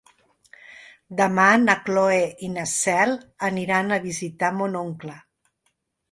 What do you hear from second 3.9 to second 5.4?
a visitar mon oncle.